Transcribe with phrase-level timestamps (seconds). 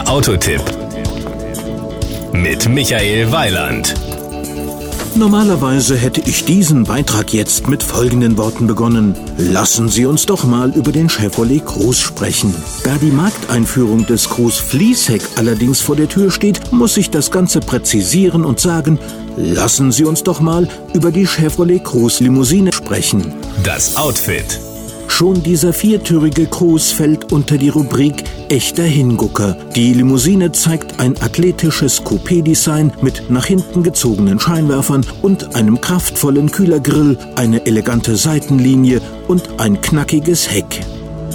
[0.00, 0.62] Der Autotipp
[2.32, 3.94] mit Michael Weiland.
[5.14, 9.14] Normalerweise hätte ich diesen Beitrag jetzt mit folgenden Worten begonnen.
[9.36, 12.54] Lassen Sie uns doch mal über den Chevrolet Cruze sprechen.
[12.82, 17.60] Da die Markteinführung des Cruze Fließheck allerdings vor der Tür steht, muss ich das Ganze
[17.60, 18.98] präzisieren und sagen,
[19.36, 23.34] lassen Sie uns doch mal über die Chevrolet Cruze Limousine sprechen.
[23.64, 24.60] Das Outfit.
[25.08, 29.56] Schon dieser viertürige Cruise fällt unter die Rubrik echter Hingucker.
[29.74, 37.16] Die Limousine zeigt ein athletisches Coupé-Design mit nach hinten gezogenen Scheinwerfern und einem kraftvollen Kühlergrill,
[37.36, 40.80] eine elegante Seitenlinie und ein knackiges Heck.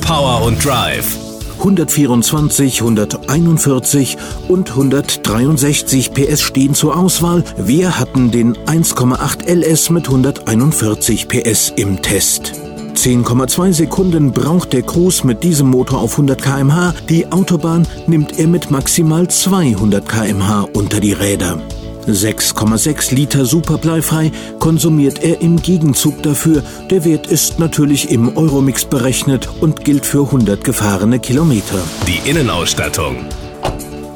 [0.02, 1.17] Power und Drive.
[1.57, 4.18] 124, 141
[4.49, 7.43] und 163 PS stehen zur Auswahl.
[7.57, 12.65] Wir hatten den 1,8 LS mit 141 PS im Test.
[12.95, 16.94] 10,2 Sekunden braucht der Cruise mit diesem Motor auf 100 km/h.
[17.09, 21.60] Die Autobahn nimmt er mit maximal 200 km/h unter die Räder.
[22.07, 26.63] 6,6 Liter superbleifrei konsumiert er im Gegenzug dafür.
[26.90, 31.79] Der Wert ist natürlich im Euromix berechnet und gilt für 100 gefahrene Kilometer.
[32.07, 33.18] Die Innenausstattung.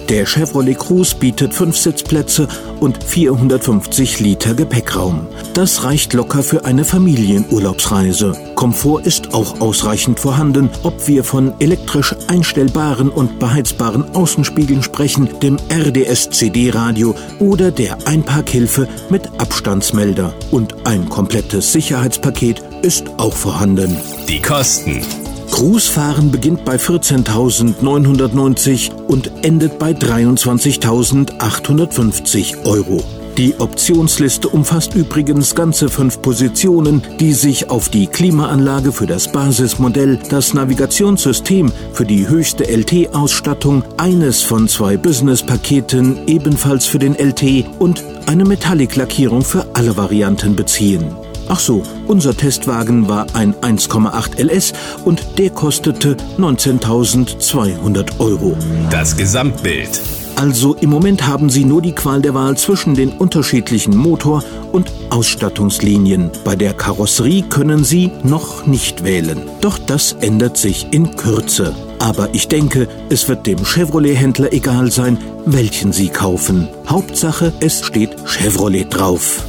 [0.10, 2.48] Der Chevrolet Cruze bietet fünf Sitzplätze
[2.80, 5.28] und 450 Liter Gepäckraum.
[5.54, 8.36] Das reicht locker für eine Familienurlaubsreise.
[8.56, 15.58] Komfort ist auch ausreichend vorhanden, ob wir von elektrisch einstellbaren und beheizbaren Außenspiegeln sprechen, dem
[15.70, 20.34] RDS-CD-Radio oder der Einparkhilfe mit Abstandsmelder.
[20.50, 23.96] Und ein komplettes Sicherheitspaket ist auch vorhanden.
[24.28, 25.04] Die Kosten.
[25.60, 33.04] Cruisefahren beginnt bei 14.990 und endet bei 23.850 Euro.
[33.38, 40.18] Die Optionsliste umfasst übrigens ganze fünf Positionen, die sich auf die Klimaanlage für das Basismodell,
[40.30, 48.02] das Navigationssystem für die höchste LT-Ausstattung, eines von zwei Business-Paketen ebenfalls für den LT und
[48.28, 51.14] eine Metallic-Lackierung für alle Varianten beziehen.
[51.52, 54.72] Ach so, unser Testwagen war ein 1,8 LS
[55.04, 58.56] und der kostete 19.200 Euro.
[58.92, 60.00] Das Gesamtbild.
[60.36, 64.92] Also im Moment haben Sie nur die Qual der Wahl zwischen den unterschiedlichen Motor- und
[65.10, 66.30] Ausstattungslinien.
[66.46, 69.42] Bei der Karosserie können Sie noch nicht wählen.
[69.60, 71.76] Doch das ändert sich in Kürze.
[71.98, 76.70] Aber ich denke, es wird dem Chevrolet-Händler egal sein, welchen Sie kaufen.
[76.88, 79.49] Hauptsache, es steht Chevrolet drauf.